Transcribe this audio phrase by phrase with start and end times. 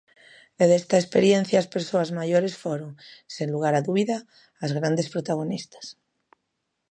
[0.61, 2.91] E desta experiencia as persoas maiores foron,
[3.35, 4.17] sen lugar a dúbida,
[4.65, 5.85] as grandes protagonistas.